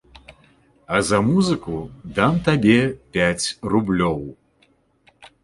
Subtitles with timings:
[0.87, 1.75] А за музыку
[2.15, 2.79] дам табе
[3.19, 4.19] пяць рублёў.